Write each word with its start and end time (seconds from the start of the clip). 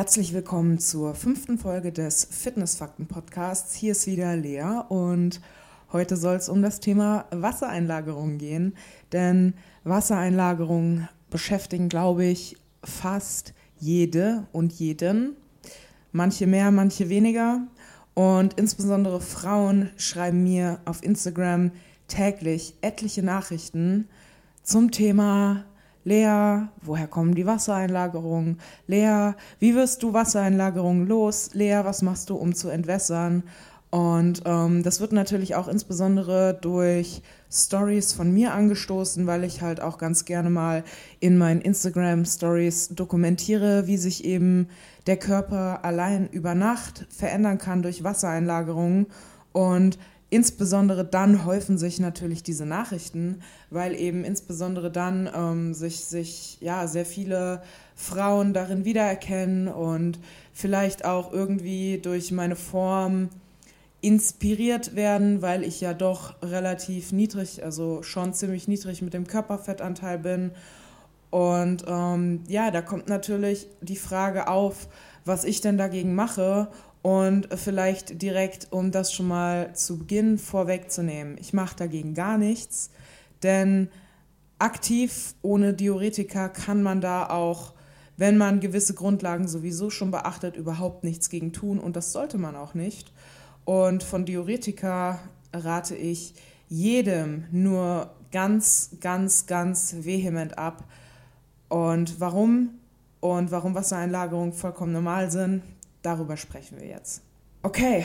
Herzlich 0.00 0.32
willkommen 0.32 0.78
zur 0.78 1.14
fünften 1.14 1.58
Folge 1.58 1.92
des 1.92 2.24
Fitnessfakten-Podcasts. 2.24 3.74
Hier 3.74 3.92
ist 3.92 4.06
wieder 4.06 4.34
Lea 4.34 4.80
und 4.88 5.42
heute 5.92 6.16
soll 6.16 6.36
es 6.36 6.48
um 6.48 6.62
das 6.62 6.80
Thema 6.80 7.26
Wassereinlagerung 7.30 8.38
gehen. 8.38 8.74
Denn 9.12 9.52
Wassereinlagerungen 9.84 11.06
beschäftigen, 11.28 11.90
glaube 11.90 12.24
ich, 12.24 12.56
fast 12.82 13.52
jede 13.78 14.46
und 14.52 14.72
jeden. 14.72 15.36
Manche 16.12 16.46
mehr, 16.46 16.70
manche 16.70 17.10
weniger. 17.10 17.66
Und 18.14 18.58
insbesondere 18.58 19.20
Frauen 19.20 19.90
schreiben 19.98 20.42
mir 20.42 20.80
auf 20.86 21.04
Instagram 21.04 21.72
täglich 22.08 22.74
etliche 22.80 23.22
Nachrichten 23.22 24.08
zum 24.62 24.92
Thema 24.92 25.66
Lea, 26.04 26.68
woher 26.82 27.06
kommen 27.06 27.34
die 27.34 27.46
Wassereinlagerungen? 27.46 28.58
Lea, 28.86 29.32
wie 29.58 29.74
wirst 29.74 30.02
du 30.02 30.12
Wassereinlagerungen 30.12 31.06
los? 31.06 31.50
Lea, 31.52 31.80
was 31.84 32.02
machst 32.02 32.30
du, 32.30 32.36
um 32.36 32.54
zu 32.54 32.68
entwässern? 32.68 33.42
Und 33.90 34.42
ähm, 34.44 34.84
das 34.84 35.00
wird 35.00 35.12
natürlich 35.12 35.56
auch 35.56 35.66
insbesondere 35.66 36.56
durch 36.60 37.22
Stories 37.50 38.12
von 38.12 38.32
mir 38.32 38.54
angestoßen, 38.54 39.26
weil 39.26 39.42
ich 39.42 39.62
halt 39.62 39.80
auch 39.80 39.98
ganz 39.98 40.24
gerne 40.24 40.48
mal 40.48 40.84
in 41.18 41.36
meinen 41.36 41.60
Instagram 41.60 42.24
Stories 42.24 42.90
dokumentiere, 42.90 43.88
wie 43.88 43.96
sich 43.96 44.24
eben 44.24 44.68
der 45.08 45.16
Körper 45.16 45.84
allein 45.84 46.28
über 46.28 46.54
Nacht 46.54 47.06
verändern 47.10 47.58
kann 47.58 47.82
durch 47.82 48.04
Wassereinlagerungen. 48.04 49.06
Und 49.52 49.98
insbesondere 50.30 51.04
dann 51.04 51.44
häufen 51.44 51.76
sich 51.76 51.98
natürlich 51.98 52.42
diese 52.42 52.64
Nachrichten, 52.64 53.40
weil 53.68 53.94
eben 53.94 54.24
insbesondere 54.24 54.90
dann 54.90 55.28
ähm, 55.34 55.74
sich, 55.74 56.04
sich 56.04 56.58
ja, 56.60 56.86
sehr 56.86 57.04
viele 57.04 57.62
Frauen 57.96 58.54
darin 58.54 58.84
wiedererkennen 58.84 59.68
und 59.68 60.18
vielleicht 60.52 61.04
auch 61.04 61.32
irgendwie 61.32 61.98
durch 61.98 62.30
meine 62.30 62.56
Form 62.56 63.28
inspiriert 64.00 64.96
werden, 64.96 65.42
weil 65.42 65.62
ich 65.62 65.80
ja 65.80 65.92
doch 65.92 66.40
relativ 66.42 67.12
niedrig, 67.12 67.62
also 67.62 68.02
schon 68.02 68.32
ziemlich 68.32 68.68
niedrig 68.68 69.02
mit 69.02 69.12
dem 69.12 69.26
Körperfettanteil 69.26 70.18
bin. 70.18 70.52
Und 71.30 71.84
ähm, 71.86 72.42
ja, 72.48 72.70
da 72.70 72.82
kommt 72.82 73.08
natürlich 73.08 73.68
die 73.82 73.96
Frage 73.96 74.48
auf, 74.48 74.88
was 75.24 75.44
ich 75.44 75.60
denn 75.60 75.76
dagegen 75.76 76.14
mache 76.14 76.68
und 77.02 77.48
vielleicht 77.54 78.20
direkt, 78.20 78.68
um 78.70 78.90
das 78.90 79.12
schon 79.12 79.28
mal 79.28 79.74
zu 79.74 79.98
Beginn 79.98 80.38
vorwegzunehmen, 80.38 81.36
ich 81.38 81.52
mache 81.52 81.76
dagegen 81.76 82.14
gar 82.14 82.36
nichts, 82.36 82.90
denn 83.42 83.88
aktiv 84.58 85.34
ohne 85.42 85.72
Diuretika 85.72 86.48
kann 86.48 86.82
man 86.82 87.00
da 87.00 87.30
auch, 87.30 87.72
wenn 88.16 88.36
man 88.36 88.60
gewisse 88.60 88.94
Grundlagen 88.94 89.48
sowieso 89.48 89.88
schon 89.88 90.10
beachtet, 90.10 90.56
überhaupt 90.56 91.04
nichts 91.04 91.30
gegen 91.30 91.52
tun 91.52 91.78
und 91.78 91.96
das 91.96 92.12
sollte 92.12 92.36
man 92.36 92.54
auch 92.54 92.74
nicht. 92.74 93.12
Und 93.64 94.02
von 94.02 94.26
Diuretika 94.26 95.20
rate 95.54 95.96
ich 95.96 96.34
jedem 96.68 97.44
nur 97.50 98.10
ganz, 98.30 98.90
ganz, 99.00 99.46
ganz 99.46 99.96
vehement 100.00 100.58
ab. 100.58 100.84
Und 101.68 102.20
warum? 102.20 102.70
Und 103.20 103.50
warum 103.50 103.74
Wassereinlagerungen 103.74 104.52
vollkommen 104.52 104.92
normal 104.92 105.30
sind, 105.30 105.62
Darüber 106.02 106.36
sprechen 106.36 106.78
wir 106.80 106.86
jetzt. 106.86 107.22
Okay, 107.62 108.04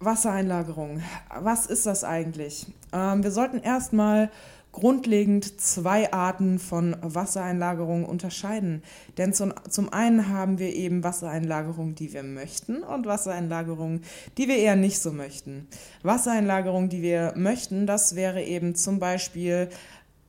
Wassereinlagerung. 0.00 1.02
Was 1.38 1.66
ist 1.66 1.86
das 1.86 2.04
eigentlich? 2.04 2.66
Ähm, 2.92 3.22
wir 3.22 3.30
sollten 3.30 3.58
erstmal 3.58 4.30
grundlegend 4.74 5.60
zwei 5.60 6.12
Arten 6.12 6.58
von 6.58 6.96
Wassereinlagerung 7.00 8.04
unterscheiden. 8.04 8.82
Denn 9.16 9.32
zum, 9.32 9.54
zum 9.70 9.92
einen 9.92 10.28
haben 10.28 10.58
wir 10.58 10.74
eben 10.74 11.04
Wassereinlagerungen, 11.04 11.94
die 11.94 12.12
wir 12.12 12.24
möchten 12.24 12.82
und 12.82 13.06
Wassereinlagerungen, 13.06 14.02
die 14.36 14.48
wir 14.48 14.56
eher 14.56 14.74
nicht 14.74 14.98
so 14.98 15.12
möchten. 15.12 15.68
Wassereinlagerungen, 16.02 16.88
die 16.88 17.02
wir 17.02 17.34
möchten, 17.36 17.86
das 17.86 18.16
wäre 18.16 18.42
eben 18.42 18.74
zum 18.74 18.98
Beispiel 18.98 19.68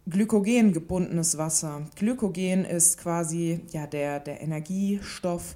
Glykogen 0.08 0.74
gebundenes 0.74 1.40
Wasser. 1.40 1.82
Glykogen 1.96 2.66
ist 2.66 3.00
quasi 3.00 3.62
ja, 3.72 3.88
der, 3.88 4.20
der 4.20 4.42
Energiestoff, 4.42 5.56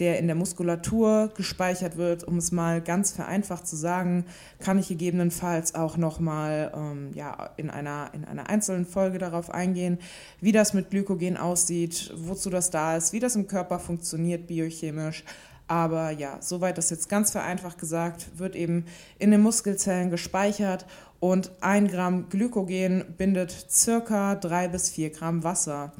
der 0.00 0.18
in 0.18 0.26
der 0.26 0.36
Muskulatur 0.36 1.30
gespeichert 1.36 1.96
wird. 1.96 2.24
Um 2.24 2.38
es 2.38 2.52
mal 2.52 2.80
ganz 2.80 3.12
vereinfacht 3.12 3.66
zu 3.66 3.76
sagen, 3.76 4.26
kann 4.58 4.78
ich 4.78 4.88
gegebenenfalls 4.88 5.74
auch 5.74 5.96
nochmal 5.96 6.72
ähm, 6.74 7.10
ja, 7.14 7.50
in, 7.56 7.70
einer, 7.70 8.10
in 8.12 8.24
einer 8.24 8.48
einzelnen 8.48 8.86
Folge 8.86 9.18
darauf 9.18 9.50
eingehen, 9.50 9.98
wie 10.40 10.52
das 10.52 10.74
mit 10.74 10.90
Glykogen 10.90 11.36
aussieht, 11.36 12.12
wozu 12.16 12.50
das 12.50 12.70
da 12.70 12.96
ist, 12.96 13.12
wie 13.12 13.20
das 13.20 13.36
im 13.36 13.46
Körper 13.46 13.78
funktioniert 13.78 14.46
biochemisch. 14.46 15.24
Aber 15.66 16.10
ja, 16.10 16.36
soweit 16.40 16.76
das 16.76 16.90
jetzt 16.90 17.08
ganz 17.08 17.30
vereinfacht 17.30 17.78
gesagt, 17.78 18.38
wird 18.38 18.54
eben 18.54 18.84
in 19.18 19.30
den 19.30 19.40
Muskelzellen 19.40 20.10
gespeichert 20.10 20.84
und 21.20 21.52
ein 21.62 21.88
Gramm 21.88 22.28
Glykogen 22.28 23.04
bindet 23.16 23.50
circa 23.70 24.34
drei 24.34 24.68
bis 24.68 24.90
vier 24.90 25.08
Gramm 25.08 25.42
Wasser. 25.42 25.94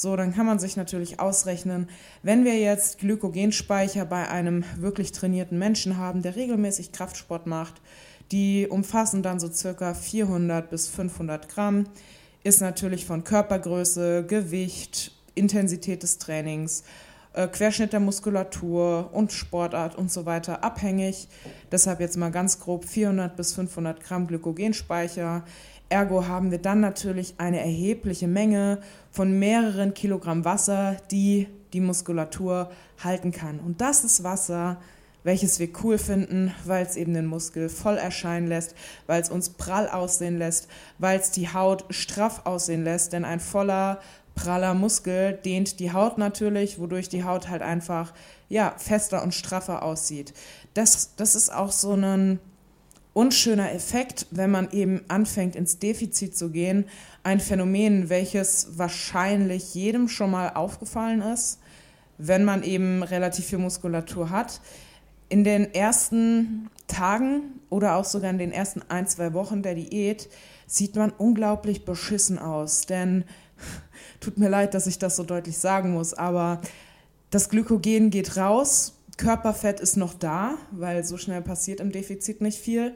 So, 0.00 0.14
dann 0.14 0.32
kann 0.32 0.46
man 0.46 0.60
sich 0.60 0.76
natürlich 0.76 1.18
ausrechnen, 1.18 1.88
wenn 2.22 2.44
wir 2.44 2.56
jetzt 2.56 2.98
Glykogenspeicher 3.00 4.04
bei 4.04 4.28
einem 4.28 4.62
wirklich 4.76 5.10
trainierten 5.10 5.58
Menschen 5.58 5.96
haben, 5.96 6.22
der 6.22 6.36
regelmäßig 6.36 6.92
Kraftsport 6.92 7.48
macht, 7.48 7.82
die 8.30 8.68
umfassen 8.68 9.24
dann 9.24 9.40
so 9.40 9.50
circa 9.50 9.94
400 9.94 10.70
bis 10.70 10.86
500 10.86 11.48
Gramm, 11.48 11.86
ist 12.44 12.60
natürlich 12.60 13.06
von 13.06 13.24
Körpergröße, 13.24 14.24
Gewicht, 14.24 15.10
Intensität 15.34 16.04
des 16.04 16.18
Trainings, 16.18 16.84
äh, 17.32 17.48
Querschnitt 17.48 17.92
der 17.92 17.98
Muskulatur 17.98 19.10
und 19.12 19.32
Sportart 19.32 19.98
und 19.98 20.12
so 20.12 20.26
weiter 20.26 20.62
abhängig. 20.62 21.26
Deshalb 21.72 21.98
jetzt 21.98 22.16
mal 22.16 22.30
ganz 22.30 22.60
grob 22.60 22.84
400 22.84 23.36
bis 23.36 23.52
500 23.52 24.00
Gramm 24.00 24.28
Glykogenspeicher 24.28 25.42
Ergo 25.88 26.26
haben 26.26 26.50
wir 26.50 26.58
dann 26.58 26.80
natürlich 26.80 27.34
eine 27.38 27.60
erhebliche 27.60 28.28
Menge 28.28 28.80
von 29.10 29.38
mehreren 29.38 29.94
Kilogramm 29.94 30.44
Wasser, 30.44 30.96
die 31.10 31.48
die 31.72 31.80
Muskulatur 31.80 32.70
halten 33.02 33.32
kann. 33.32 33.58
Und 33.60 33.80
das 33.80 34.04
ist 34.04 34.22
Wasser, 34.22 34.78
welches 35.24 35.58
wir 35.58 35.68
cool 35.82 35.98
finden, 35.98 36.54
weil 36.64 36.84
es 36.84 36.96
eben 36.96 37.14
den 37.14 37.26
Muskel 37.26 37.68
voll 37.68 37.96
erscheinen 37.96 38.46
lässt, 38.46 38.74
weil 39.06 39.20
es 39.20 39.30
uns 39.30 39.50
prall 39.50 39.88
aussehen 39.88 40.38
lässt, 40.38 40.68
weil 40.98 41.18
es 41.18 41.30
die 41.30 41.52
Haut 41.52 41.84
straff 41.90 42.42
aussehen 42.44 42.84
lässt. 42.84 43.12
Denn 43.12 43.24
ein 43.24 43.40
voller, 43.40 44.00
praller 44.34 44.74
Muskel 44.74 45.32
dehnt 45.32 45.80
die 45.80 45.92
Haut 45.92 46.18
natürlich, 46.18 46.78
wodurch 46.78 47.08
die 47.08 47.24
Haut 47.24 47.48
halt 47.48 47.62
einfach 47.62 48.12
ja, 48.48 48.74
fester 48.78 49.22
und 49.22 49.34
straffer 49.34 49.82
aussieht. 49.82 50.32
Das, 50.74 51.14
das 51.16 51.34
ist 51.34 51.52
auch 51.52 51.72
so 51.72 51.94
ein 51.94 52.38
unschöner 53.12 53.72
Effekt, 53.72 54.26
wenn 54.30 54.50
man 54.50 54.70
eben 54.70 55.02
anfängt 55.08 55.56
ins 55.56 55.78
Defizit 55.78 56.36
zu 56.36 56.50
gehen. 56.50 56.84
Ein 57.22 57.40
Phänomen, 57.40 58.08
welches 58.08 58.78
wahrscheinlich 58.78 59.74
jedem 59.74 60.08
schon 60.08 60.30
mal 60.30 60.50
aufgefallen 60.50 61.22
ist, 61.22 61.58
wenn 62.18 62.44
man 62.44 62.62
eben 62.62 63.02
relativ 63.02 63.46
viel 63.46 63.58
Muskulatur 63.58 64.30
hat. 64.30 64.60
In 65.28 65.44
den 65.44 65.74
ersten 65.74 66.70
Tagen 66.86 67.60
oder 67.70 67.96
auch 67.96 68.04
sogar 68.04 68.30
in 68.30 68.38
den 68.38 68.52
ersten 68.52 68.82
ein, 68.88 69.06
zwei 69.06 69.34
Wochen 69.34 69.62
der 69.62 69.74
Diät 69.74 70.28
sieht 70.66 70.96
man 70.96 71.10
unglaublich 71.10 71.84
beschissen 71.84 72.38
aus. 72.38 72.86
Denn, 72.86 73.24
tut 74.20 74.38
mir 74.38 74.48
leid, 74.48 74.74
dass 74.74 74.86
ich 74.86 74.98
das 74.98 75.16
so 75.16 75.24
deutlich 75.24 75.58
sagen 75.58 75.92
muss, 75.92 76.14
aber 76.14 76.60
das 77.30 77.50
Glykogen 77.50 78.10
geht 78.10 78.36
raus, 78.36 78.94
Körperfett 79.18 79.80
ist 79.80 79.96
noch 79.96 80.14
da, 80.14 80.54
weil 80.70 81.04
so 81.04 81.18
schnell 81.18 81.42
passiert 81.42 81.80
im 81.80 81.92
Defizit 81.92 82.40
nicht 82.40 82.58
viel. 82.58 82.94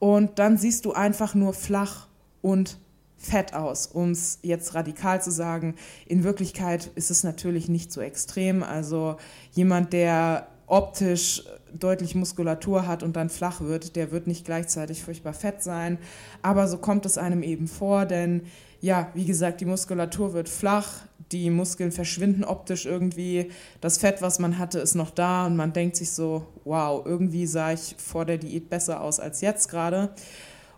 Und 0.00 0.38
dann 0.40 0.56
siehst 0.56 0.84
du 0.84 0.92
einfach 0.92 1.34
nur 1.34 1.52
flach 1.52 2.08
und 2.42 2.78
fett 3.16 3.52
aus, 3.54 3.86
um 3.86 4.12
es 4.12 4.38
jetzt 4.42 4.74
radikal 4.74 5.22
zu 5.22 5.30
sagen. 5.30 5.74
In 6.06 6.24
Wirklichkeit 6.24 6.90
ist 6.94 7.10
es 7.10 7.24
natürlich 7.24 7.68
nicht 7.68 7.92
so 7.92 8.00
extrem. 8.00 8.62
Also 8.62 9.16
jemand, 9.52 9.92
der 9.92 10.48
optisch 10.66 11.44
deutlich 11.72 12.14
Muskulatur 12.14 12.86
hat 12.86 13.02
und 13.02 13.16
dann 13.16 13.28
flach 13.28 13.60
wird, 13.60 13.96
der 13.96 14.10
wird 14.10 14.26
nicht 14.26 14.44
gleichzeitig 14.44 15.02
furchtbar 15.02 15.34
fett 15.34 15.62
sein. 15.62 15.98
Aber 16.42 16.68
so 16.68 16.78
kommt 16.78 17.04
es 17.06 17.18
einem 17.18 17.42
eben 17.42 17.68
vor, 17.68 18.06
denn 18.06 18.42
ja, 18.80 19.10
wie 19.14 19.24
gesagt, 19.24 19.60
die 19.60 19.64
Muskulatur 19.64 20.32
wird 20.32 20.48
flach, 20.48 20.88
die 21.32 21.50
Muskeln 21.50 21.92
verschwinden 21.92 22.44
optisch 22.44 22.86
irgendwie, 22.86 23.50
das 23.80 23.98
Fett, 23.98 24.22
was 24.22 24.38
man 24.38 24.58
hatte, 24.58 24.78
ist 24.78 24.94
noch 24.94 25.10
da 25.10 25.46
und 25.46 25.56
man 25.56 25.72
denkt 25.72 25.96
sich 25.96 26.12
so, 26.12 26.46
wow, 26.64 27.04
irgendwie 27.04 27.46
sah 27.46 27.72
ich 27.72 27.96
vor 27.98 28.24
der 28.24 28.38
Diät 28.38 28.70
besser 28.70 29.00
aus 29.00 29.20
als 29.20 29.40
jetzt 29.40 29.68
gerade. 29.68 30.10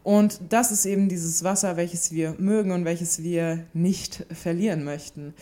Und 0.02 0.40
das 0.48 0.72
ist 0.72 0.86
eben 0.86 1.08
dieses 1.08 1.44
Wasser, 1.44 1.76
welches 1.76 2.10
wir 2.10 2.34
mögen 2.38 2.72
und 2.72 2.84
welches 2.84 3.22
wir 3.22 3.66
nicht 3.74 4.26
verlieren 4.32 4.82
möchten. 4.82 5.34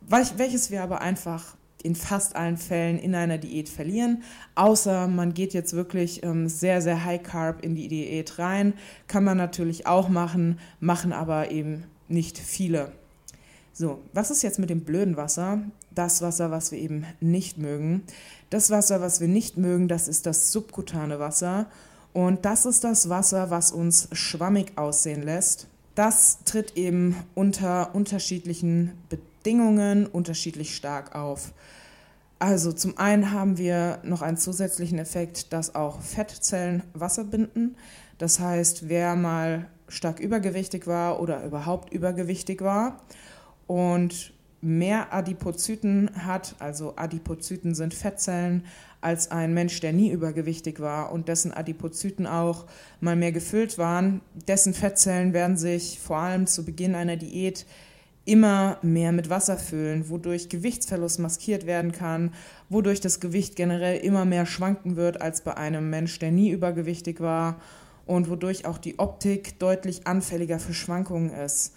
Welches 0.00 0.70
wir 0.70 0.82
aber 0.82 1.00
einfach 1.00 1.56
in 1.84 1.94
fast 1.94 2.34
allen 2.34 2.56
Fällen 2.56 2.98
in 2.98 3.14
einer 3.14 3.38
Diät 3.38 3.68
verlieren. 3.68 4.22
Außer 4.54 5.06
man 5.06 5.34
geht 5.34 5.52
jetzt 5.52 5.74
wirklich 5.74 6.24
ähm, 6.24 6.48
sehr, 6.48 6.80
sehr 6.80 7.04
high 7.04 7.22
carb 7.22 7.62
in 7.62 7.74
die 7.76 7.88
Diät 7.88 8.38
rein. 8.38 8.72
Kann 9.06 9.22
man 9.22 9.36
natürlich 9.36 9.86
auch 9.86 10.08
machen, 10.08 10.58
machen 10.80 11.12
aber 11.12 11.50
eben 11.50 11.84
nicht 12.08 12.38
viele. 12.38 12.90
So, 13.74 14.00
was 14.14 14.30
ist 14.30 14.42
jetzt 14.42 14.58
mit 14.58 14.70
dem 14.70 14.80
blöden 14.80 15.16
Wasser? 15.16 15.60
Das 15.94 16.22
Wasser, 16.22 16.50
was 16.50 16.72
wir 16.72 16.78
eben 16.78 17.04
nicht 17.20 17.58
mögen. 17.58 18.02
Das 18.48 18.70
Wasser, 18.70 19.00
was 19.00 19.20
wir 19.20 19.28
nicht 19.28 19.58
mögen, 19.58 19.86
das 19.86 20.08
ist 20.08 20.26
das 20.26 20.52
subkutane 20.52 21.18
Wasser. 21.18 21.66
Und 22.14 22.46
das 22.46 22.64
ist 22.64 22.82
das 22.84 23.10
Wasser, 23.10 23.50
was 23.50 23.72
uns 23.72 24.08
schwammig 24.12 24.72
aussehen 24.76 25.22
lässt. 25.22 25.66
Das 25.94 26.38
tritt 26.44 26.76
eben 26.76 27.16
unter 27.34 27.94
unterschiedlichen 27.94 28.92
Bedingungen 29.10 29.33
unterschiedlich 30.06 30.74
stark 30.74 31.14
auf. 31.14 31.52
Also 32.38 32.72
zum 32.72 32.98
einen 32.98 33.30
haben 33.30 33.58
wir 33.58 34.00
noch 34.02 34.22
einen 34.22 34.36
zusätzlichen 34.36 34.98
Effekt, 34.98 35.52
dass 35.52 35.74
auch 35.74 36.00
Fettzellen 36.00 36.82
Wasser 36.92 37.24
binden. 37.24 37.76
Das 38.18 38.40
heißt, 38.40 38.88
wer 38.88 39.16
mal 39.16 39.66
stark 39.88 40.20
übergewichtig 40.20 40.86
war 40.86 41.20
oder 41.20 41.44
überhaupt 41.44 41.92
übergewichtig 41.92 42.62
war 42.62 43.00
und 43.66 44.32
mehr 44.60 45.12
Adipozyten 45.12 46.10
hat, 46.26 46.56
also 46.58 46.94
Adipozyten 46.96 47.74
sind 47.74 47.92
Fettzellen, 47.94 48.64
als 49.02 49.30
ein 49.30 49.52
Mensch, 49.52 49.80
der 49.80 49.92
nie 49.92 50.10
übergewichtig 50.10 50.80
war 50.80 51.12
und 51.12 51.28
dessen 51.28 51.52
Adipozyten 51.52 52.26
auch 52.26 52.64
mal 53.00 53.16
mehr 53.16 53.32
gefüllt 53.32 53.76
waren, 53.76 54.22
dessen 54.48 54.72
Fettzellen 54.72 55.34
werden 55.34 55.58
sich 55.58 56.00
vor 56.00 56.16
allem 56.16 56.46
zu 56.46 56.64
Beginn 56.64 56.94
einer 56.94 57.16
Diät 57.16 57.66
immer 58.24 58.78
mehr 58.82 59.12
mit 59.12 59.28
Wasser 59.28 59.58
füllen, 59.58 60.08
wodurch 60.08 60.48
Gewichtsverlust 60.48 61.18
maskiert 61.18 61.66
werden 61.66 61.92
kann, 61.92 62.32
wodurch 62.68 63.00
das 63.00 63.20
Gewicht 63.20 63.56
generell 63.56 63.98
immer 63.98 64.24
mehr 64.24 64.46
schwanken 64.46 64.96
wird 64.96 65.20
als 65.20 65.42
bei 65.42 65.56
einem 65.56 65.90
Mensch, 65.90 66.18
der 66.18 66.30
nie 66.30 66.50
übergewichtig 66.50 67.20
war 67.20 67.60
und 68.06 68.30
wodurch 68.30 68.66
auch 68.66 68.78
die 68.78 68.98
Optik 68.98 69.58
deutlich 69.58 70.06
anfälliger 70.06 70.58
für 70.58 70.74
Schwankungen 70.74 71.30
ist. 71.30 71.74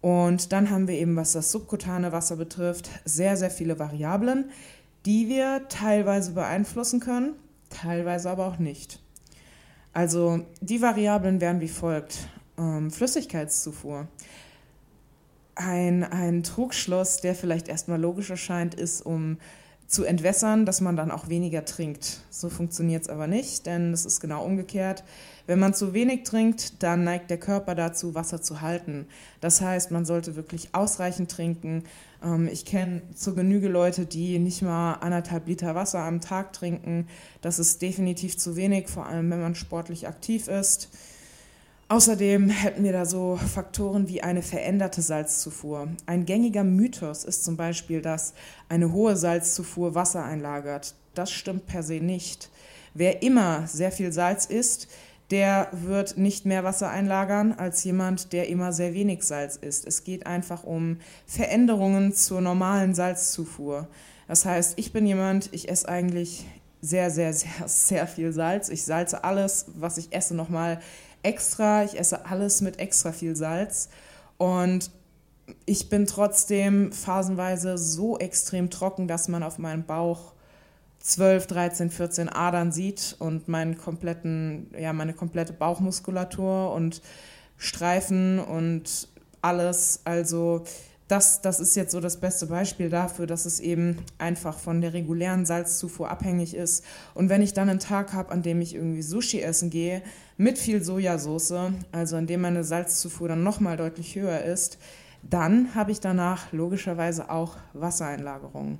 Und 0.00 0.52
dann 0.52 0.70
haben 0.70 0.88
wir 0.88 0.94
eben, 0.94 1.16
was 1.16 1.32
das 1.32 1.52
subkutane 1.52 2.12
Wasser 2.12 2.36
betrifft, 2.36 2.88
sehr, 3.04 3.36
sehr 3.36 3.50
viele 3.50 3.78
Variablen, 3.78 4.50
die 5.04 5.28
wir 5.28 5.68
teilweise 5.68 6.32
beeinflussen 6.32 7.00
können, 7.00 7.34
teilweise 7.68 8.30
aber 8.30 8.46
auch 8.46 8.58
nicht. 8.58 9.00
Also 9.92 10.40
die 10.60 10.80
Variablen 10.80 11.40
wären 11.40 11.60
wie 11.60 11.68
folgt. 11.68 12.28
Ähm, 12.58 12.90
Flüssigkeitszufuhr. 12.90 14.08
Ein, 15.60 16.04
ein 16.04 16.42
Trugschluss, 16.42 17.20
der 17.20 17.34
vielleicht 17.34 17.68
erstmal 17.68 18.00
logisch 18.00 18.30
erscheint, 18.30 18.74
ist, 18.74 19.04
um 19.04 19.36
zu 19.90 20.04
entwässern, 20.04 20.66
dass 20.66 20.80
man 20.80 20.96
dann 20.96 21.10
auch 21.10 21.28
weniger 21.28 21.64
trinkt. 21.64 22.20
So 22.30 22.48
funktioniert 22.48 23.02
es 23.02 23.08
aber 23.08 23.26
nicht, 23.26 23.66
denn 23.66 23.92
es 23.92 24.06
ist 24.06 24.20
genau 24.20 24.44
umgekehrt. 24.44 25.02
Wenn 25.46 25.58
man 25.58 25.74
zu 25.74 25.92
wenig 25.92 26.22
trinkt, 26.22 26.82
dann 26.84 27.02
neigt 27.02 27.28
der 27.28 27.38
Körper 27.38 27.74
dazu, 27.74 28.14
Wasser 28.14 28.40
zu 28.40 28.60
halten. 28.60 29.06
Das 29.40 29.60
heißt, 29.60 29.90
man 29.90 30.04
sollte 30.04 30.36
wirklich 30.36 30.76
ausreichend 30.76 31.28
trinken. 31.28 31.82
Ähm, 32.22 32.48
ich 32.50 32.64
kenne 32.64 33.02
zu 33.16 33.34
Genüge 33.34 33.68
Leute, 33.68 34.06
die 34.06 34.38
nicht 34.38 34.62
mal 34.62 34.94
anderthalb 34.94 35.48
Liter 35.48 35.74
Wasser 35.74 36.04
am 36.04 36.20
Tag 36.20 36.52
trinken. 36.52 37.08
Das 37.40 37.58
ist 37.58 37.82
definitiv 37.82 38.38
zu 38.38 38.54
wenig, 38.54 38.88
vor 38.88 39.06
allem 39.06 39.28
wenn 39.28 39.40
man 39.40 39.56
sportlich 39.56 40.06
aktiv 40.06 40.46
ist. 40.46 40.88
Außerdem 41.90 42.50
hätten 42.50 42.84
wir 42.84 42.92
da 42.92 43.04
so 43.04 43.36
Faktoren 43.36 44.06
wie 44.06 44.22
eine 44.22 44.42
veränderte 44.42 45.02
Salzzufuhr. 45.02 45.88
Ein 46.06 46.24
gängiger 46.24 46.62
Mythos 46.62 47.24
ist 47.24 47.44
zum 47.44 47.56
Beispiel, 47.56 48.00
dass 48.00 48.32
eine 48.68 48.92
hohe 48.92 49.16
Salzzufuhr 49.16 49.96
Wasser 49.96 50.24
einlagert. 50.24 50.94
Das 51.14 51.32
stimmt 51.32 51.66
per 51.66 51.82
se 51.82 51.94
nicht. 51.94 52.48
Wer 52.94 53.24
immer 53.24 53.66
sehr 53.66 53.90
viel 53.90 54.12
Salz 54.12 54.46
isst, 54.46 54.86
der 55.32 55.66
wird 55.72 56.16
nicht 56.16 56.46
mehr 56.46 56.62
Wasser 56.62 56.90
einlagern 56.90 57.54
als 57.54 57.82
jemand, 57.82 58.32
der 58.32 58.46
immer 58.46 58.72
sehr 58.72 58.94
wenig 58.94 59.24
Salz 59.24 59.56
isst. 59.56 59.84
Es 59.84 60.04
geht 60.04 60.28
einfach 60.28 60.62
um 60.62 60.98
Veränderungen 61.26 62.14
zur 62.14 62.40
normalen 62.40 62.94
Salzzufuhr. 62.94 63.88
Das 64.28 64.44
heißt, 64.44 64.74
ich 64.78 64.92
bin 64.92 65.06
jemand, 65.06 65.48
ich 65.50 65.68
esse 65.68 65.88
eigentlich 65.88 66.46
sehr, 66.82 67.10
sehr, 67.10 67.32
sehr, 67.32 67.66
sehr 67.66 68.06
viel 68.06 68.32
Salz. 68.32 68.68
Ich 68.68 68.84
salze 68.84 69.24
alles, 69.24 69.66
was 69.74 69.98
ich 69.98 70.12
esse, 70.12 70.36
nochmal 70.36 70.80
extra. 71.22 71.84
Ich 71.84 71.98
esse 71.98 72.26
alles 72.26 72.60
mit 72.60 72.78
extra 72.78 73.12
viel 73.12 73.36
Salz. 73.36 73.88
Und 74.38 74.90
ich 75.66 75.88
bin 75.88 76.06
trotzdem 76.06 76.92
phasenweise 76.92 77.76
so 77.78 78.18
extrem 78.18 78.70
trocken, 78.70 79.08
dass 79.08 79.28
man 79.28 79.42
auf 79.42 79.58
meinem 79.58 79.84
Bauch 79.84 80.32
12, 81.00 81.46
13, 81.46 81.90
14 81.90 82.28
Adern 82.28 82.72
sieht 82.72 83.16
und 83.18 83.48
meinen 83.48 83.78
kompletten, 83.78 84.70
ja, 84.78 84.92
meine 84.92 85.14
komplette 85.14 85.52
Bauchmuskulatur 85.52 86.72
und 86.72 87.00
Streifen 87.56 88.38
und 88.38 89.08
alles. 89.42 90.00
Also 90.04 90.64
das, 91.10 91.42
das 91.42 91.58
ist 91.58 91.74
jetzt 91.74 91.90
so 91.90 92.00
das 92.00 92.18
beste 92.18 92.46
Beispiel 92.46 92.88
dafür, 92.88 93.26
dass 93.26 93.44
es 93.44 93.58
eben 93.58 93.96
einfach 94.18 94.58
von 94.58 94.80
der 94.80 94.92
regulären 94.92 95.44
Salzzufuhr 95.44 96.08
abhängig 96.08 96.54
ist. 96.54 96.84
Und 97.14 97.28
wenn 97.28 97.42
ich 97.42 97.52
dann 97.52 97.68
einen 97.68 97.80
Tag 97.80 98.12
habe, 98.12 98.30
an 98.30 98.42
dem 98.42 98.60
ich 98.60 98.76
irgendwie 98.76 99.02
Sushi 99.02 99.40
essen 99.40 99.70
gehe, 99.70 100.02
mit 100.36 100.56
viel 100.56 100.82
Sojasauce, 100.84 101.72
also 101.90 102.16
an 102.16 102.28
dem 102.28 102.42
meine 102.42 102.62
Salzzufuhr 102.62 103.28
dann 103.28 103.42
nochmal 103.42 103.76
deutlich 103.76 104.14
höher 104.14 104.42
ist, 104.44 104.78
dann 105.22 105.74
habe 105.74 105.90
ich 105.90 106.00
danach 106.00 106.52
logischerweise 106.52 107.28
auch 107.28 107.56
Wassereinlagerungen. 107.72 108.78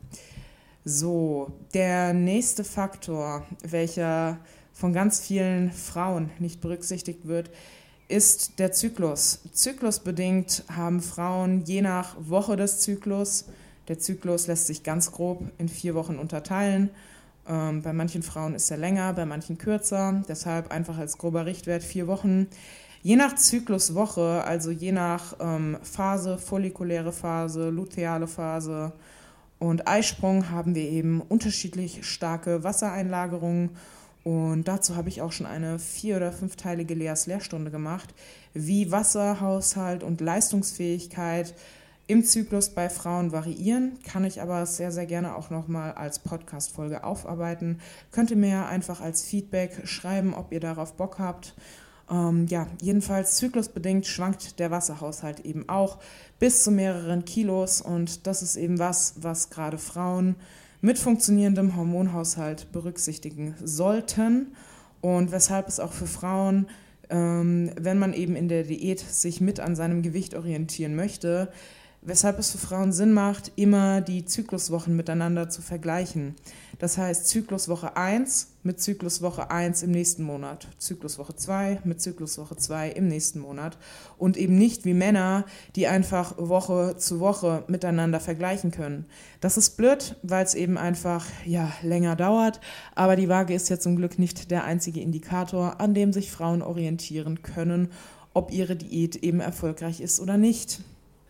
So, 0.85 1.53
der 1.75 2.15
nächste 2.15 2.63
Faktor, 2.65 3.45
welcher 3.63 4.39
von 4.73 4.93
ganz 4.93 5.21
vielen 5.21 5.73
Frauen 5.73 6.31
nicht 6.39 6.61
berücksichtigt 6.61 7.27
wird, 7.27 7.51
ist 8.11 8.59
der 8.59 8.73
Zyklus. 8.73 9.41
Zyklusbedingt 9.53 10.65
haben 10.75 11.01
Frauen 11.01 11.65
je 11.65 11.83
nach 11.83 12.17
Woche 12.19 12.57
des 12.57 12.81
Zyklus, 12.81 13.47
der 13.91 13.99
Zyklus 13.99 14.47
lässt 14.47 14.69
sich 14.69 14.85
ganz 14.85 15.11
grob 15.11 15.43
in 15.59 15.69
vier 15.69 15.97
Wochen 15.97 16.17
unterteilen. 16.17 16.91
Ähm, 17.49 17.83
bei 17.83 17.93
manchen 17.93 18.23
Frauen 18.23 18.55
ist 18.55 18.71
er 18.71 18.77
länger, 18.77 19.13
bei 19.15 19.27
manchen 19.27 19.59
kürzer. 19.59 20.23
Deshalb 20.29 20.71
einfach 20.71 20.97
als 20.97 21.19
grober 21.19 21.45
Richtwert 21.45 21.83
vier 21.83 22.07
Wochen. 22.07 22.47
Je 23.03 23.17
nach 23.17 23.35
Zykluswoche, 23.35 24.45
also 24.45 24.71
je 24.71 24.93
nach 24.93 25.35
ähm, 25.41 25.79
Phase, 25.83 26.39
follikuläre 26.39 27.13
Phase, 27.13 27.71
luteale 27.71 28.29
Phase 28.29 28.93
und 29.59 29.89
Eisprung, 29.89 30.51
haben 30.51 30.77
wir 30.77 30.89
eben 30.89 31.21
unterschiedlich 31.21 32.07
starke 32.07 32.63
Wassereinlagerungen 32.63 33.71
und 34.23 34.69
dazu 34.69 34.97
habe 34.97 35.09
ich 35.09 35.23
auch 35.23 35.33
schon 35.33 35.47
eine 35.47 35.79
vier- 35.79 36.17
oder 36.17 36.33
fünfteilige 36.33 36.95
Leas 36.95 37.27
Lehrstunde 37.27 37.71
gemacht, 37.71 38.15
wie 38.53 38.91
Wasserhaushalt 38.91 40.03
und 40.03 40.21
Leistungsfähigkeit 40.21 41.55
im 42.07 42.25
Zyklus 42.25 42.71
bei 42.71 42.91
Frauen 42.91 43.33
variieren. 43.33 43.99
Kann 44.05 44.25
ich 44.25 44.43
aber 44.43 44.67
sehr, 44.67 44.91
sehr 44.91 45.07
gerne 45.07 45.37
auch 45.37 45.51
nochmal 45.51 45.93
als 45.93 46.19
Podcast-Folge 46.19 47.05
aufarbeiten. 47.05 47.81
Könnt 48.11 48.31
ihr 48.31 48.37
mir 48.37 48.67
einfach 48.67 49.01
als 49.01 49.23
Feedback 49.23 49.83
schreiben, 49.85 50.35
ob 50.35 50.53
ihr 50.53 50.61
darauf 50.61 50.95
Bock 50.95 51.19
habt. 51.19 51.55
Ähm, 52.11 52.47
ja, 52.49 52.67
jedenfalls 52.83 53.37
zyklusbedingt 53.37 54.07
schwankt 54.07 54.59
der 54.59 54.71
Wasserhaushalt 54.73 55.41
eben 55.41 55.69
auch 55.69 55.99
bis 56.41 56.65
zu 56.65 56.73
mehreren 56.73 57.25
Kilos 57.25 57.81
und 57.81 58.27
das 58.27 58.43
ist 58.43 58.57
eben 58.57 58.81
was, 58.81 59.15
was 59.19 59.51
gerade 59.51 59.79
Frauen 59.79 60.35
mit 60.81 60.99
funktionierendem 60.99 61.77
Hormonhaushalt 61.77 62.73
berücksichtigen 62.73 63.55
sollten. 63.63 64.55
Und 65.01 65.33
weshalb 65.33 65.69
es 65.69 65.81
auch 65.81 65.93
für 65.93 66.07
Frauen, 66.07 66.67
ähm, 67.09 67.73
wenn 67.79 67.99
man 67.99 68.13
eben 68.13 68.37
in 68.37 68.49
der 68.49 68.65
Diät 68.65 69.01
sich 69.01 69.41
mit 69.41 69.61
an 69.61 69.77
seinem 69.77 70.03
Gewicht 70.03 70.35
orientieren 70.35 70.95
möchte, 70.95 71.51
weshalb 72.03 72.39
es 72.39 72.51
für 72.51 72.59
Frauen 72.59 72.93
Sinn 72.93 73.13
macht, 73.13 73.53
immer 73.57 74.01
die 74.01 74.25
Zykluswochen 74.25 74.97
miteinander 74.97 75.51
zu 75.51 75.61
vergleichen. 75.61 76.35
Das 76.79 76.97
heißt 76.97 77.29
Zykluswoche 77.29 77.95
1 77.95 78.49
mit 78.63 78.81
Zykluswoche 78.81 79.51
1 79.51 79.83
im 79.83 79.91
nächsten 79.91 80.23
Monat, 80.23 80.67
Zykluswoche 80.79 81.37
2 81.37 81.81
mit 81.85 82.01
Zykluswoche 82.01 82.57
2 82.57 82.91
im 82.93 83.09
nächsten 83.09 83.41
Monat 83.41 83.77
und 84.17 84.39
eben 84.39 84.57
nicht 84.57 84.87
wie 84.87 84.95
Männer, 84.95 85.45
die 85.77 85.89
einfach 85.89 86.39
Woche 86.39 86.97
zu 86.97 87.21
Woche 87.21 87.65
miteinander 87.69 88.19
vergleichen 88.19 88.71
können. 88.71 89.05
Das 89.43 89.59
ist 89.59 89.77
blöd, 89.77 90.17
weil 90.23 90.45
es 90.45 90.55
eben 90.55 90.79
einfach 90.79 91.27
ja 91.45 91.71
länger 91.83 92.17
dauert, 92.17 92.61
aber 92.95 93.17
die 93.17 93.29
Waage 93.29 93.53
ist 93.53 93.69
ja 93.69 93.79
zum 93.79 93.97
Glück 93.97 94.19
nicht 94.19 94.51
der 94.51 94.65
einzige 94.65 95.03
Indikator, 95.03 95.81
an 95.81 95.93
dem 95.93 96.15
sich 96.15 96.33
Frauen 96.33 96.63
orientieren 96.63 97.43
können, 97.43 97.89
ob 98.33 98.53
ihre 98.53 98.77
Diät 98.77 99.17
eben 99.17 99.41
erfolgreich 99.41 100.01
ist 100.01 100.19
oder 100.19 100.39
nicht. 100.39 100.81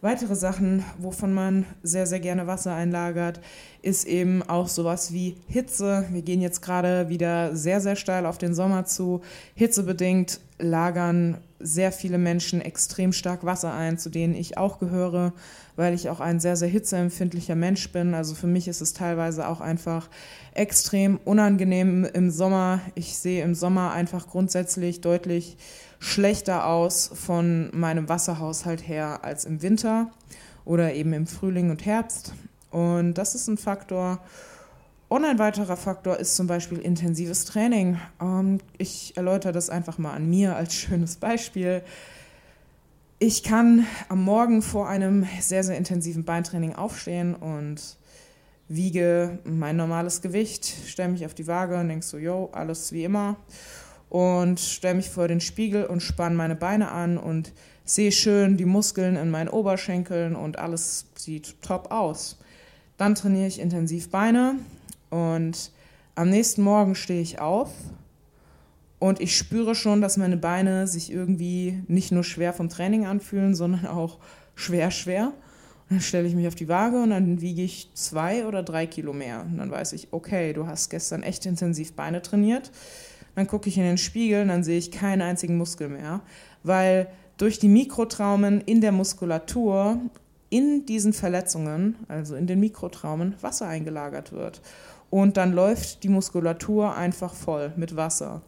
Weitere 0.02 0.34
Sachen, 0.34 0.82
wovon 0.98 1.34
man 1.34 1.66
sehr, 1.82 2.06
sehr 2.06 2.20
gerne 2.20 2.46
Wasser 2.46 2.74
einlagert, 2.74 3.38
ist 3.82 4.06
eben 4.06 4.42
auch 4.42 4.66
sowas 4.66 5.12
wie 5.12 5.36
Hitze. 5.46 6.06
Wir 6.10 6.22
gehen 6.22 6.40
jetzt 6.40 6.62
gerade 6.62 7.10
wieder 7.10 7.54
sehr, 7.54 7.82
sehr 7.82 7.96
steil 7.96 8.24
auf 8.24 8.38
den 8.38 8.54
Sommer 8.54 8.86
zu. 8.86 9.20
Hitzebedingt 9.54 10.40
lagern 10.60 11.38
sehr 11.58 11.92
viele 11.92 12.18
Menschen 12.18 12.60
extrem 12.60 13.12
stark 13.12 13.44
Wasser 13.44 13.72
ein, 13.74 13.98
zu 13.98 14.08
denen 14.08 14.34
ich 14.34 14.56
auch 14.56 14.78
gehöre, 14.78 15.32
weil 15.76 15.94
ich 15.94 16.08
auch 16.08 16.20
ein 16.20 16.40
sehr, 16.40 16.56
sehr 16.56 16.68
hitzeempfindlicher 16.68 17.54
Mensch 17.54 17.90
bin. 17.92 18.14
Also 18.14 18.34
für 18.34 18.46
mich 18.46 18.68
ist 18.68 18.80
es 18.80 18.94
teilweise 18.94 19.46
auch 19.48 19.60
einfach 19.60 20.08
extrem 20.54 21.18
unangenehm 21.24 22.04
im 22.04 22.30
Sommer. 22.30 22.80
Ich 22.94 23.18
sehe 23.18 23.44
im 23.44 23.54
Sommer 23.54 23.92
einfach 23.92 24.28
grundsätzlich 24.28 25.00
deutlich 25.00 25.56
schlechter 25.98 26.66
aus 26.66 27.10
von 27.12 27.70
meinem 27.72 28.08
Wasserhaushalt 28.08 28.86
her 28.88 29.20
als 29.22 29.44
im 29.44 29.62
Winter. 29.62 30.10
oder 30.64 30.94
eben 30.94 31.12
im 31.12 31.26
Frühling 31.26 31.70
und 31.70 31.84
Herbst. 31.84 32.32
Und 32.70 33.14
das 33.14 33.34
ist 33.34 33.48
ein 33.48 33.58
Faktor. 33.58 34.20
Und 35.10 35.24
ein 35.24 35.40
weiterer 35.40 35.76
Faktor 35.76 36.18
ist 36.18 36.36
zum 36.36 36.46
Beispiel 36.46 36.78
intensives 36.78 37.44
Training. 37.44 37.98
Ähm, 38.22 38.60
ich 38.78 39.16
erläutere 39.16 39.50
das 39.50 39.68
einfach 39.68 39.98
mal 39.98 40.12
an 40.12 40.30
mir 40.30 40.54
als 40.54 40.72
schönes 40.72 41.16
Beispiel. 41.16 41.82
Ich 43.18 43.42
kann 43.42 43.84
am 44.08 44.22
Morgen 44.22 44.62
vor 44.62 44.88
einem 44.88 45.26
sehr, 45.40 45.64
sehr 45.64 45.76
intensiven 45.76 46.24
Beintraining 46.24 46.76
aufstehen 46.76 47.34
und 47.34 47.96
wiege 48.68 49.40
mein 49.42 49.74
normales 49.74 50.22
Gewicht, 50.22 50.72
stelle 50.86 51.08
mich 51.08 51.26
auf 51.26 51.34
die 51.34 51.48
Waage 51.48 51.76
und 51.80 51.88
denke 51.88 52.06
so, 52.06 52.16
yo, 52.16 52.48
alles 52.52 52.92
wie 52.92 53.02
immer. 53.02 53.34
Und 54.10 54.60
stelle 54.60 54.94
mich 54.94 55.10
vor 55.10 55.26
den 55.26 55.40
Spiegel 55.40 55.86
und 55.86 56.04
spanne 56.04 56.36
meine 56.36 56.54
Beine 56.54 56.92
an 56.92 57.18
und 57.18 57.52
sehe 57.84 58.12
schön 58.12 58.56
die 58.56 58.64
Muskeln 58.64 59.16
in 59.16 59.28
meinen 59.30 59.48
Oberschenkeln 59.48 60.36
und 60.36 60.60
alles 60.60 61.06
sieht 61.16 61.60
top 61.62 61.90
aus. 61.90 62.38
Dann 62.96 63.16
trainiere 63.16 63.48
ich 63.48 63.58
intensiv 63.58 64.10
Beine 64.10 64.54
und 65.10 65.72
am 66.14 66.30
nächsten 66.30 66.62
Morgen 66.62 66.94
stehe 66.94 67.20
ich 67.20 67.40
auf 67.40 67.70
und 68.98 69.20
ich 69.20 69.36
spüre 69.36 69.74
schon, 69.74 70.00
dass 70.00 70.16
meine 70.16 70.36
Beine 70.36 70.86
sich 70.86 71.12
irgendwie 71.12 71.82
nicht 71.88 72.12
nur 72.12 72.24
schwer 72.24 72.52
vom 72.52 72.68
Training 72.68 73.06
anfühlen, 73.06 73.54
sondern 73.54 73.86
auch 73.86 74.18
schwer, 74.54 74.90
schwer. 74.90 75.32
Und 75.88 75.96
dann 75.96 76.00
stelle 76.00 76.28
ich 76.28 76.34
mich 76.34 76.46
auf 76.46 76.54
die 76.54 76.68
Waage 76.68 77.02
und 77.02 77.10
dann 77.10 77.40
wiege 77.40 77.62
ich 77.62 77.90
zwei 77.94 78.46
oder 78.46 78.62
drei 78.62 78.86
Kilo 78.86 79.12
mehr. 79.12 79.42
Und 79.42 79.58
dann 79.58 79.70
weiß 79.70 79.94
ich, 79.94 80.08
okay, 80.12 80.52
du 80.52 80.66
hast 80.66 80.90
gestern 80.90 81.22
echt 81.22 81.46
intensiv 81.46 81.94
Beine 81.94 82.22
trainiert. 82.22 82.70
Dann 83.34 83.46
gucke 83.46 83.68
ich 83.68 83.78
in 83.78 83.84
den 83.84 83.98
Spiegel 83.98 84.42
und 84.42 84.48
dann 84.48 84.64
sehe 84.64 84.78
ich 84.78 84.90
keinen 84.90 85.22
einzigen 85.22 85.56
Muskel 85.56 85.88
mehr, 85.88 86.20
weil 86.62 87.08
durch 87.38 87.58
die 87.58 87.68
Mikrotraumen 87.68 88.60
in 88.60 88.82
der 88.82 88.92
Muskulatur 88.92 89.98
in 90.50 90.84
diesen 90.84 91.12
Verletzungen, 91.12 91.96
also 92.08 92.34
in 92.34 92.46
den 92.46 92.60
Mikrotraumen, 92.60 93.34
Wasser 93.40 93.66
eingelagert 93.66 94.32
wird. 94.32 94.60
Und 95.10 95.36
dann 95.36 95.52
läuft 95.52 96.04
die 96.04 96.08
Muskulatur 96.08 96.94
einfach 96.94 97.34
voll 97.34 97.72
mit 97.76 97.96
Wasser. 97.96 98.42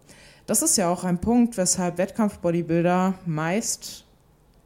Das 0.46 0.62
ist 0.62 0.76
ja 0.76 0.88
auch 0.88 1.04
ein 1.04 1.20
Punkt, 1.20 1.56
weshalb 1.56 1.98
Wettkampf-Bodybuilder 1.98 3.14
meist 3.26 4.04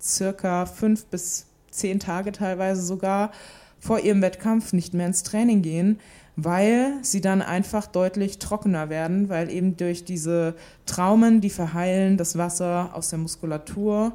circa 0.00 0.66
fünf 0.66 1.06
bis 1.06 1.46
zehn 1.70 2.00
Tage 2.00 2.32
teilweise 2.32 2.82
sogar 2.82 3.32
vor 3.78 4.00
ihrem 4.00 4.22
Wettkampf 4.22 4.72
nicht 4.72 4.94
mehr 4.94 5.06
ins 5.06 5.22
Training 5.22 5.62
gehen, 5.62 6.00
weil 6.36 6.94
sie 7.02 7.20
dann 7.20 7.40
einfach 7.40 7.86
deutlich 7.86 8.38
trockener 8.38 8.90
werden, 8.90 9.28
weil 9.28 9.50
eben 9.50 9.76
durch 9.76 10.04
diese 10.04 10.54
Traumen, 10.84 11.40
die 11.40 11.50
verheilen, 11.50 12.16
das 12.16 12.36
Wasser 12.36 12.90
aus 12.92 13.10
der 13.10 13.18
Muskulatur, 13.18 14.12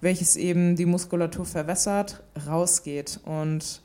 welches 0.00 0.36
eben 0.36 0.76
die 0.76 0.86
Muskulatur 0.86 1.46
verwässert, 1.46 2.22
rausgeht. 2.46 3.20
Und 3.24 3.80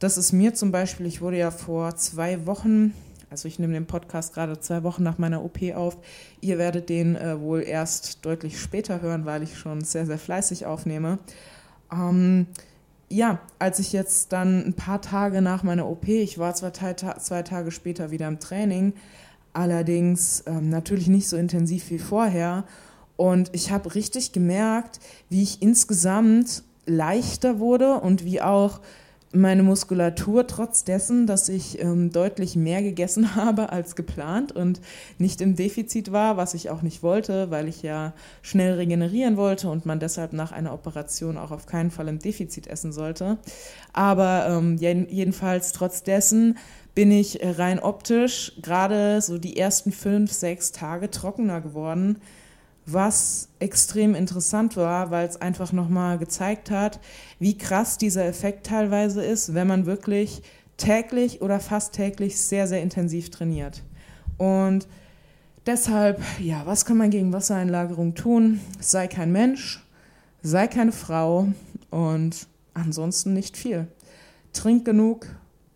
das 0.00 0.18
ist 0.18 0.32
mir 0.32 0.54
zum 0.54 0.72
Beispiel, 0.72 1.06
ich 1.06 1.20
wurde 1.20 1.38
ja 1.38 1.52
vor 1.52 1.94
zwei 1.94 2.46
Wochen 2.46 2.92
also 3.30 3.46
ich 3.46 3.60
nehme 3.60 3.74
den 3.74 3.86
Podcast 3.86 4.34
gerade 4.34 4.58
zwei 4.58 4.82
Wochen 4.82 5.04
nach 5.04 5.18
meiner 5.18 5.44
OP 5.44 5.58
auf. 5.74 5.96
Ihr 6.40 6.58
werdet 6.58 6.88
den 6.88 7.14
äh, 7.14 7.40
wohl 7.40 7.62
erst 7.62 8.24
deutlich 8.24 8.60
später 8.60 9.00
hören, 9.00 9.24
weil 9.24 9.44
ich 9.44 9.56
schon 9.56 9.82
sehr, 9.84 10.04
sehr 10.04 10.18
fleißig 10.18 10.66
aufnehme. 10.66 11.20
Ähm, 11.92 12.48
ja, 13.08 13.40
als 13.60 13.78
ich 13.78 13.92
jetzt 13.92 14.32
dann 14.32 14.64
ein 14.64 14.74
paar 14.74 15.00
Tage 15.00 15.42
nach 15.42 15.62
meiner 15.62 15.88
OP, 15.88 16.08
ich 16.08 16.38
war 16.38 16.54
zwar 16.54 16.72
zwei 16.72 17.42
Tage 17.42 17.70
später 17.70 18.10
wieder 18.10 18.26
im 18.26 18.40
Training, 18.40 18.94
allerdings 19.52 20.42
ähm, 20.46 20.68
natürlich 20.68 21.06
nicht 21.06 21.28
so 21.28 21.36
intensiv 21.36 21.88
wie 21.90 21.98
vorher. 21.98 22.64
Und 23.16 23.50
ich 23.52 23.70
habe 23.70 23.94
richtig 23.94 24.32
gemerkt, 24.32 24.98
wie 25.28 25.42
ich 25.42 25.62
insgesamt 25.62 26.64
leichter 26.86 27.60
wurde 27.60 27.94
und 27.94 28.24
wie 28.24 28.40
auch 28.40 28.80
meine 29.32 29.62
Muskulatur, 29.62 30.46
trotz 30.48 30.82
dessen, 30.82 31.26
dass 31.26 31.48
ich 31.48 31.80
ähm, 31.80 32.10
deutlich 32.10 32.56
mehr 32.56 32.82
gegessen 32.82 33.34
habe 33.36 33.70
als 33.70 33.94
geplant 33.94 34.52
und 34.52 34.80
nicht 35.18 35.40
im 35.40 35.54
Defizit 35.54 36.10
war, 36.10 36.36
was 36.36 36.54
ich 36.54 36.70
auch 36.70 36.82
nicht 36.82 37.02
wollte, 37.02 37.50
weil 37.50 37.68
ich 37.68 37.82
ja 37.82 38.12
schnell 38.42 38.74
regenerieren 38.74 39.36
wollte 39.36 39.70
und 39.70 39.86
man 39.86 40.00
deshalb 40.00 40.32
nach 40.32 40.50
einer 40.52 40.74
Operation 40.74 41.36
auch 41.36 41.52
auf 41.52 41.66
keinen 41.66 41.90
Fall 41.90 42.08
im 42.08 42.18
Defizit 42.18 42.66
essen 42.66 42.92
sollte. 42.92 43.38
Aber 43.92 44.46
ähm, 44.48 44.76
jedenfalls 44.78 45.72
trotz 45.72 46.02
dessen 46.02 46.58
bin 46.94 47.12
ich 47.12 47.38
rein 47.42 47.78
optisch 47.78 48.52
gerade 48.60 49.20
so 49.22 49.38
die 49.38 49.56
ersten 49.56 49.92
fünf, 49.92 50.32
sechs 50.32 50.72
Tage 50.72 51.08
trockener 51.08 51.60
geworden 51.60 52.20
was 52.92 53.48
extrem 53.58 54.14
interessant 54.14 54.76
war, 54.76 55.10
weil 55.10 55.28
es 55.28 55.40
einfach 55.40 55.72
nochmal 55.72 56.18
gezeigt 56.18 56.70
hat, 56.70 57.00
wie 57.38 57.56
krass 57.56 57.98
dieser 57.98 58.24
Effekt 58.24 58.66
teilweise 58.66 59.22
ist, 59.24 59.54
wenn 59.54 59.66
man 59.66 59.86
wirklich 59.86 60.42
täglich 60.76 61.42
oder 61.42 61.60
fast 61.60 61.92
täglich 61.94 62.40
sehr, 62.40 62.66
sehr 62.66 62.82
intensiv 62.82 63.30
trainiert. 63.30 63.82
Und 64.38 64.88
deshalb, 65.66 66.20
ja, 66.40 66.62
was 66.64 66.84
kann 66.84 66.96
man 66.96 67.10
gegen 67.10 67.32
Wassereinlagerung 67.32 68.14
tun? 68.14 68.60
Sei 68.80 69.06
kein 69.06 69.32
Mensch, 69.32 69.84
sei 70.42 70.66
keine 70.66 70.92
Frau 70.92 71.48
und 71.90 72.46
ansonsten 72.74 73.34
nicht 73.34 73.56
viel. 73.56 73.86
Trink 74.52 74.84
genug, 74.84 75.26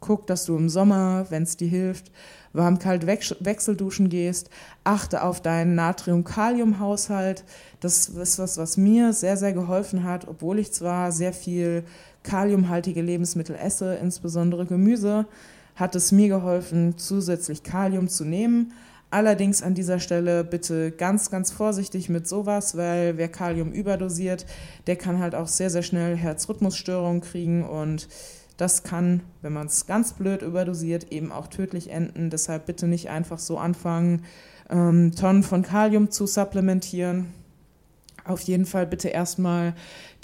guck, 0.00 0.26
dass 0.26 0.46
du 0.46 0.56
im 0.56 0.68
Sommer, 0.68 1.26
wenn 1.30 1.42
es 1.42 1.56
dir 1.56 1.68
hilft, 1.68 2.10
warm-kalt 2.54 3.06
Wechselduschen 3.06 4.08
gehst, 4.08 4.48
achte 4.84 5.22
auf 5.22 5.42
deinen 5.42 5.74
Natrium-Kalium-Haushalt. 5.74 7.44
Das 7.80 8.08
ist 8.08 8.38
was, 8.38 8.56
was 8.56 8.76
mir 8.78 9.12
sehr, 9.12 9.36
sehr 9.36 9.52
geholfen 9.52 10.04
hat, 10.04 10.26
obwohl 10.26 10.58
ich 10.58 10.72
zwar 10.72 11.12
sehr 11.12 11.34
viel 11.34 11.84
kaliumhaltige 12.22 13.02
Lebensmittel 13.02 13.56
esse, 13.56 13.96
insbesondere 13.96 14.64
Gemüse, 14.64 15.26
hat 15.76 15.94
es 15.94 16.12
mir 16.12 16.28
geholfen, 16.28 16.96
zusätzlich 16.96 17.62
Kalium 17.62 18.08
zu 18.08 18.24
nehmen. 18.24 18.72
Allerdings 19.10 19.62
an 19.62 19.74
dieser 19.74 20.00
Stelle 20.00 20.42
bitte 20.42 20.90
ganz, 20.90 21.30
ganz 21.30 21.50
vorsichtig 21.52 22.08
mit 22.08 22.26
sowas, 22.26 22.76
weil 22.76 23.16
wer 23.16 23.28
Kalium 23.28 23.72
überdosiert, 23.72 24.46
der 24.86 24.96
kann 24.96 25.20
halt 25.20 25.34
auch 25.34 25.46
sehr, 25.46 25.70
sehr 25.70 25.82
schnell 25.82 26.16
Herzrhythmusstörungen 26.16 27.20
kriegen 27.20 27.64
und 27.64 28.08
das 28.56 28.82
kann, 28.82 29.22
wenn 29.42 29.52
man 29.52 29.66
es 29.66 29.86
ganz 29.86 30.12
blöd 30.12 30.42
überdosiert, 30.42 31.12
eben 31.12 31.32
auch 31.32 31.48
tödlich 31.48 31.90
enden. 31.90 32.30
Deshalb 32.30 32.66
bitte 32.66 32.86
nicht 32.86 33.10
einfach 33.10 33.38
so 33.38 33.58
anfangen, 33.58 34.22
ähm, 34.70 35.12
Tonnen 35.14 35.42
von 35.42 35.62
Kalium 35.62 36.10
zu 36.10 36.26
supplementieren. 36.26 37.32
Auf 38.24 38.40
jeden 38.42 38.64
Fall 38.64 38.86
bitte 38.86 39.08
erstmal 39.08 39.74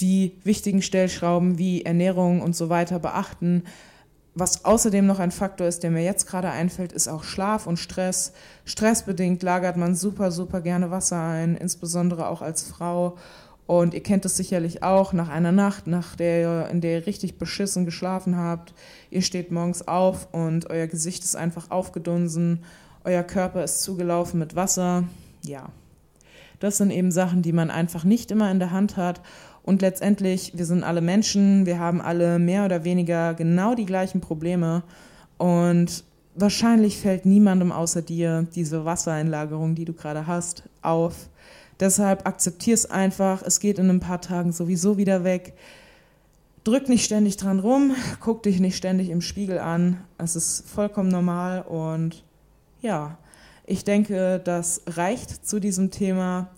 die 0.01 0.33
wichtigen 0.45 0.81
Stellschrauben 0.81 1.59
wie 1.59 1.83
Ernährung 1.83 2.41
und 2.41 2.57
so 2.57 2.71
weiter 2.71 2.99
beachten. 2.99 3.65
Was 4.35 4.65
außerdem 4.65 5.07
noch 5.07 5.19
ein 5.19 5.33
Faktor 5.33 5.67
ist, 5.67 5.83
der 5.83 5.91
mir 5.91 6.05
jetzt 6.05 6.27
gerade 6.27 6.51
einfällt, 6.51 6.93
ist 6.93 7.09
auch 7.09 7.25
Schlaf 7.25 7.67
und 7.67 7.79
Stress. 7.79 8.33
Stressbedingt 8.65 9.43
lagert 9.43 9.77
man 9.77 9.97
super, 9.97 10.31
super 10.31 10.61
gerne 10.61 10.91
Wasser 10.91 11.21
ein, 11.21 11.57
insbesondere 11.57 12.29
auch 12.29 12.41
als 12.41 12.63
Frau. 12.63 13.19
Und 13.71 13.95
ihr 13.95 14.03
kennt 14.03 14.25
es 14.25 14.37
sicherlich 14.37 14.83
auch 14.83 15.13
nach 15.13 15.29
einer 15.29 15.53
Nacht, 15.53 15.87
nach 15.87 16.17
der, 16.17 16.71
in 16.71 16.81
der 16.81 16.99
ihr 16.99 17.07
richtig 17.07 17.39
beschissen 17.39 17.85
geschlafen 17.85 18.37
habt. 18.37 18.75
Ihr 19.11 19.23
steht 19.23 19.53
morgens 19.53 19.87
auf 19.87 20.27
und 20.33 20.69
euer 20.69 20.89
Gesicht 20.89 21.23
ist 21.23 21.37
einfach 21.37 21.71
aufgedunsen, 21.71 22.65
euer 23.05 23.23
Körper 23.23 23.63
ist 23.63 23.83
zugelaufen 23.83 24.41
mit 24.41 24.57
Wasser. 24.57 25.05
Ja, 25.45 25.69
das 26.59 26.79
sind 26.79 26.91
eben 26.91 27.13
Sachen, 27.13 27.43
die 27.43 27.53
man 27.53 27.71
einfach 27.71 28.03
nicht 28.03 28.33
immer 28.33 28.51
in 28.51 28.59
der 28.59 28.73
Hand 28.73 28.97
hat. 28.97 29.21
Und 29.63 29.83
letztendlich, 29.83 30.51
wir 30.57 30.67
sind 30.67 30.83
alle 30.83 31.01
Menschen, 31.01 31.65
wir 31.65 31.79
haben 31.79 32.01
alle 32.01 32.41
mehr 32.41 32.65
oder 32.65 32.83
weniger 32.83 33.35
genau 33.35 33.77
die 33.77 33.87
gleichen 33.87 34.21
Probleme. 34.21 34.83
Und 35.39 36.03
wahrscheinlich 36.35 36.99
fällt 36.99 37.25
niemandem 37.25 37.71
außer 37.71 38.03
dir 38.03 38.49
diese 38.53 38.85
Wassereinlagerung, 38.85 39.77
die 39.77 39.85
du 39.85 39.93
gerade 39.93 40.27
hast, 40.27 40.65
auf. 40.83 41.29
Deshalb 41.81 42.27
akzeptier 42.27 42.75
es 42.75 42.91
einfach. 42.91 43.43
Es 43.43 43.59
geht 43.59 43.79
in 43.79 43.89
ein 43.89 44.01
paar 44.01 44.21
Tagen 44.21 44.53
sowieso 44.53 44.99
wieder 44.99 45.25
weg. 45.25 45.55
Drück 46.63 46.91
nicht 46.91 47.07
ständig 47.07 47.39
dran 47.39 47.59
rum, 47.59 47.95
guck 48.21 48.43
dich 48.43 48.61
nicht 48.61 48.77
ständig 48.77 49.09
im 49.09 49.23
Spiegel 49.23 49.59
an. 49.59 49.97
Es 50.19 50.37
ist 50.37 50.69
vollkommen 50.69 51.09
normal 51.09 51.63
und 51.63 52.23
ja, 52.83 53.17
ich 53.65 53.83
denke, 53.83 54.41
das 54.45 54.83
reicht 54.87 55.47
zu 55.47 55.59
diesem 55.59 55.91
Thema. 55.91 56.51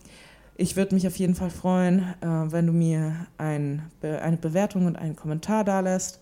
Ich 0.56 0.74
würde 0.74 0.96
mich 0.96 1.06
auf 1.06 1.16
jeden 1.16 1.36
Fall 1.36 1.50
freuen, 1.50 2.00
äh, 2.20 2.26
wenn 2.26 2.66
du 2.66 2.72
mir 2.72 3.14
ein, 3.38 3.82
eine 4.02 4.36
Bewertung 4.36 4.86
und 4.86 4.96
einen 4.96 5.14
Kommentar 5.14 5.62
da 5.62 5.80
lässt. 5.80 6.18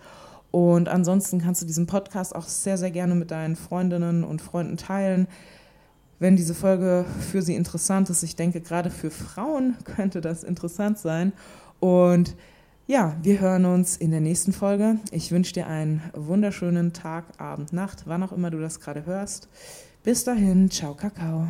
Und 0.50 0.88
ansonsten 0.88 1.40
kannst 1.40 1.62
du 1.62 1.66
diesen 1.66 1.86
Podcast 1.86 2.34
auch 2.34 2.48
sehr, 2.48 2.76
sehr 2.76 2.90
gerne 2.90 3.14
mit 3.14 3.30
deinen 3.30 3.56
Freundinnen 3.56 4.24
und 4.24 4.42
Freunden 4.42 4.76
teilen 4.76 5.26
wenn 6.20 6.36
diese 6.36 6.54
Folge 6.54 7.04
für 7.32 7.42
Sie 7.42 7.56
interessant 7.56 8.08
ist. 8.10 8.22
Ich 8.22 8.36
denke, 8.36 8.60
gerade 8.60 8.90
für 8.90 9.10
Frauen 9.10 9.74
könnte 9.84 10.20
das 10.20 10.44
interessant 10.44 10.98
sein. 10.98 11.32
Und 11.80 12.36
ja, 12.86 13.16
wir 13.22 13.40
hören 13.40 13.64
uns 13.64 13.96
in 13.96 14.10
der 14.10 14.20
nächsten 14.20 14.52
Folge. 14.52 14.98
Ich 15.10 15.32
wünsche 15.32 15.54
dir 15.54 15.66
einen 15.66 16.02
wunderschönen 16.14 16.92
Tag, 16.92 17.24
Abend, 17.38 17.72
Nacht, 17.72 18.02
wann 18.06 18.22
auch 18.22 18.32
immer 18.32 18.50
du 18.50 18.60
das 18.60 18.80
gerade 18.80 19.06
hörst. 19.06 19.48
Bis 20.02 20.24
dahin, 20.24 20.70
ciao, 20.70 20.94
Kakao. 20.94 21.48